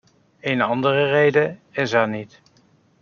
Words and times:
Een 0.39 0.61
andere 0.61 1.03
reden 1.09 1.59
is 1.71 1.93
er 1.93 2.07
niet. 2.09 2.41